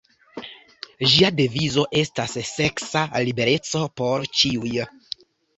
Ĝia 1.15 1.29
devizo 1.41 1.83
estas 2.01 2.35
"seksa 2.53 3.05
libereco 3.29 3.85
por 4.03 4.27
ĉiuj". 4.41 4.75